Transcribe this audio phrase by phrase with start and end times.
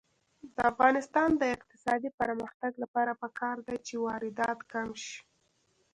[0.55, 5.17] د افغانستان د اقتصادي پرمختګ لپاره پکار ده چې واردات کم شي.